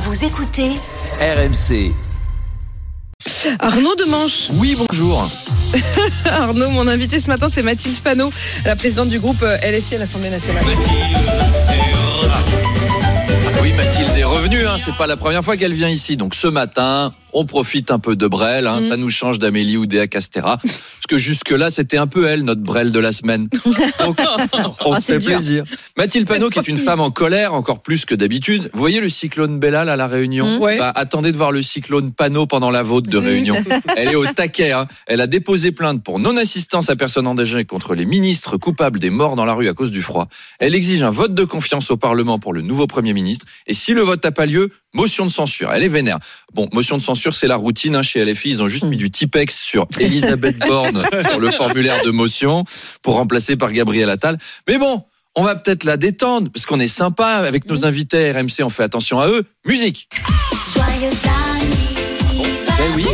Vous 0.00 0.24
écoutez 0.24 0.70
RMC. 1.20 1.92
Arnaud 3.58 3.96
Demanche. 3.96 4.48
Oui, 4.52 4.76
bonjour. 4.78 5.28
Arnaud, 6.24 6.70
mon 6.70 6.86
invité 6.86 7.18
ce 7.18 7.26
matin, 7.26 7.48
c'est 7.48 7.62
Mathilde 7.62 7.98
Panot, 7.98 8.30
la 8.64 8.76
présidente 8.76 9.08
du 9.08 9.18
groupe 9.18 9.42
euh, 9.42 9.56
LFI 9.56 9.96
à 9.96 9.98
l'Assemblée 9.98 10.30
nationale. 10.30 10.62
Oui, 13.60 13.72
Mathilde 13.72 14.16
est 14.16 14.22
revenue, 14.22 14.64
hein, 14.68 14.76
c'est 14.78 14.96
pas 14.96 15.08
la 15.08 15.16
première 15.16 15.42
fois 15.44 15.56
qu'elle 15.56 15.74
vient 15.74 15.88
ici. 15.88 16.16
Donc 16.16 16.36
ce 16.36 16.46
matin, 16.46 17.12
on 17.32 17.44
profite 17.44 17.90
un 17.90 17.98
peu 17.98 18.16
de 18.16 18.26
Brel, 18.26 18.66
hein, 18.66 18.80
Mm. 18.80 18.88
ça 18.88 18.96
nous 18.96 19.10
change 19.10 19.38
d'Amélie 19.38 19.76
ou 19.76 19.86
d'Ea 19.86 20.06
Castera. 20.08 20.56
Parce 20.58 21.06
que 21.08 21.18
jusque-là, 21.18 21.70
c'était 21.70 21.96
un 21.96 22.06
peu 22.06 22.26
elle, 22.26 22.42
notre 22.44 22.62
Brel 22.62 22.92
de 22.92 22.98
la 23.00 23.12
semaine. 23.12 23.48
Donc, 24.00 24.18
on 24.84 24.92
Ah, 24.92 25.00
se 25.00 25.12
fait 25.12 25.18
dur. 25.18 25.26
plaisir. 25.36 25.64
Mathilde 25.96 26.26
Panot, 26.26 26.50
qui 26.50 26.58
est 26.58 26.68
une 26.68 26.78
femme 26.78 27.00
en 27.00 27.10
colère, 27.10 27.54
encore 27.54 27.80
plus 27.82 28.04
que 28.04 28.14
d'habitude. 28.14 28.70
Vous 28.72 28.80
voyez 28.80 29.00
le 29.00 29.08
cyclone 29.08 29.58
Bellal 29.58 29.88
à 29.88 29.96
La 29.96 30.06
Réunion 30.06 30.58
Mm. 30.58 30.60
Ouais. 30.60 30.78
Bah, 30.78 30.92
Attendez 30.94 31.32
de 31.32 31.36
voir 31.36 31.52
le 31.52 31.62
cyclone 31.62 32.12
Panot 32.12 32.46
pendant 32.46 32.70
la 32.70 32.82
vôtre 32.82 33.08
de 33.10 33.18
Réunion. 33.18 33.56
Elle 33.96 34.08
est 34.08 34.14
au 34.16 34.26
taquet. 34.26 34.72
hein. 34.72 34.86
Elle 35.06 35.20
a 35.20 35.26
déposé 35.26 35.72
plainte 35.72 36.02
pour 36.02 36.18
non-assistance 36.18 36.90
à 36.90 36.96
personne 36.96 37.26
en 37.26 37.34
danger 37.34 37.64
contre 37.64 37.94
les 37.94 38.04
ministres 38.04 38.56
coupables 38.56 38.98
des 38.98 39.10
morts 39.10 39.36
dans 39.36 39.44
la 39.44 39.54
rue 39.54 39.68
à 39.68 39.74
cause 39.74 39.90
du 39.90 40.02
froid. 40.02 40.28
Elle 40.58 40.74
exige 40.74 41.02
un 41.02 41.10
vote 41.10 41.34
de 41.34 41.44
confiance 41.44 41.90
au 41.90 41.96
Parlement 41.96 42.38
pour 42.38 42.52
le 42.52 42.62
nouveau 42.62 42.86
Premier 42.86 43.12
ministre. 43.12 43.46
Et 43.66 43.74
si 43.74 43.92
le 43.94 44.02
vote 44.02 44.22
n'a 44.24 44.32
pas 44.32 44.46
lieu, 44.46 44.70
motion 44.98 45.24
de 45.24 45.30
censure. 45.30 45.72
Elle 45.72 45.84
est 45.84 45.88
vénère. 45.88 46.18
Bon, 46.52 46.68
motion 46.72 46.98
de 46.98 47.02
censure, 47.02 47.34
c'est 47.34 47.46
la 47.46 47.56
routine 47.56 47.94
hein, 47.96 48.02
chez 48.02 48.24
LFI. 48.24 48.50
Ils 48.50 48.62
ont 48.62 48.68
juste 48.68 48.84
mis 48.84 48.96
du 48.96 49.10
Tipex 49.10 49.56
sur 49.58 49.86
Elisabeth 49.98 50.58
Borne 50.68 51.02
sur 51.30 51.38
le 51.40 51.50
formulaire 51.52 52.02
de 52.04 52.10
motion 52.10 52.64
pour 53.02 53.14
remplacer 53.14 53.56
par 53.56 53.72
Gabriel 53.72 54.10
Attal. 54.10 54.38
Mais 54.66 54.76
bon, 54.76 55.02
on 55.36 55.44
va 55.44 55.54
peut-être 55.54 55.84
la 55.84 55.96
détendre 55.96 56.50
parce 56.52 56.66
qu'on 56.66 56.80
est 56.80 56.88
sympa 56.88 57.26
avec 57.26 57.66
nos 57.66 57.84
invités 57.86 58.32
RMC. 58.32 58.64
On 58.64 58.68
fait 58.68 58.82
attention 58.82 59.20
à 59.20 59.28
eux. 59.28 59.44
Musique. 59.64 60.08
Eh 62.80 62.94
oui. 62.94 63.06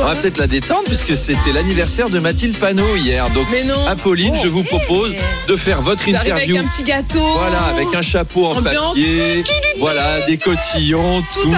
On 0.00 0.04
va 0.06 0.16
peut-être 0.16 0.38
la 0.38 0.46
détendre 0.46 0.82
puisque 0.84 1.16
c'était 1.16 1.52
l'anniversaire 1.52 2.10
de 2.10 2.18
Mathilde 2.18 2.56
Panot 2.58 2.96
hier. 2.96 3.30
Donc, 3.30 3.46
Mais 3.50 3.62
non. 3.64 3.86
Apolline, 3.86 4.34
je 4.42 4.48
vous 4.48 4.64
propose 4.64 5.14
de 5.48 5.56
faire 5.56 5.82
votre 5.82 6.02
J'arrive 6.08 6.32
avec 6.32 6.48
interview. 6.48 6.56
un 6.58 6.68
petit 6.68 6.82
gâteau. 6.82 7.34
Voilà, 7.34 7.62
avec 7.64 7.94
un 7.94 8.02
chapeau 8.02 8.46
en 8.46 8.56
Ambiance. 8.56 8.88
papier, 8.88 9.44
voilà, 9.78 10.20
des 10.26 10.36
cotillons, 10.36 11.22
Tout 11.32 11.50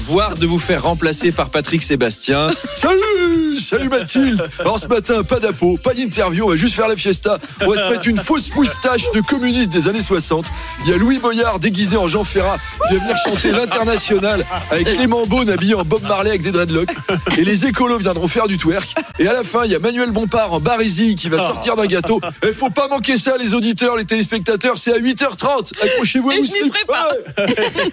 voire 0.00 0.34
de 0.34 0.46
vous 0.46 0.58
faire 0.58 0.84
remplacer 0.84 1.32
par 1.32 1.50
Patrick 1.50 1.82
Sébastien. 1.82 2.50
Salut, 2.74 3.51
salut 3.62 3.88
Mathilde. 3.88 4.46
Alors 4.58 4.78
ce 4.78 4.86
matin, 4.86 5.22
pas 5.22 5.40
d'apo, 5.40 5.78
pas 5.82 5.94
d'interview, 5.94 6.44
on 6.44 6.50
va 6.50 6.56
juste 6.56 6.74
faire 6.74 6.88
la 6.88 6.96
fiesta. 6.96 7.38
On 7.60 7.70
va 7.70 7.76
se 7.76 7.92
mettre 7.92 8.08
une 8.08 8.18
fausse 8.18 8.54
moustache 8.54 9.10
de 9.12 9.20
communiste 9.20 9.70
des 9.70 9.88
années 9.88 10.02
60. 10.02 10.46
Il 10.84 10.90
y 10.90 10.94
a 10.94 10.96
Louis 10.96 11.18
Boyard 11.18 11.58
déguisé 11.58 11.96
en 11.96 12.08
Jean 12.08 12.24
Ferrat 12.24 12.58
qui 12.88 12.94
va 12.94 13.00
venir 13.00 13.16
chanter 13.16 13.52
l'international 13.52 14.44
avec 14.70 14.92
Clément 14.94 15.26
Beaune 15.26 15.50
habillé 15.50 15.74
en 15.74 15.84
Bob 15.84 16.02
Marley 16.02 16.30
avec 16.30 16.42
des 16.42 16.52
dreadlocks. 16.52 16.90
Et 17.38 17.44
les 17.44 17.66
écolos 17.66 17.98
viendront 17.98 18.28
faire 18.28 18.48
du 18.48 18.58
twerk. 18.58 18.94
Et 19.18 19.28
à 19.28 19.32
la 19.32 19.42
fin, 19.42 19.64
il 19.64 19.70
y 19.70 19.74
a 19.74 19.78
Manuel 19.78 20.10
Bompard 20.10 20.52
en 20.52 20.60
barésie 20.60 21.14
qui 21.16 21.28
va 21.28 21.38
sortir 21.38 21.76
d'un 21.76 21.86
gâteau. 21.86 22.20
Il 22.42 22.54
faut 22.54 22.70
pas 22.70 22.88
manquer 22.88 23.16
ça, 23.16 23.36
les 23.36 23.54
auditeurs, 23.54 23.96
les 23.96 24.04
téléspectateurs, 24.04 24.78
c'est 24.78 24.92
à 24.92 24.98
8h30. 24.98 25.72
Accrochez-vous 25.82 26.30
à 26.30 26.34
vous. 26.36 27.90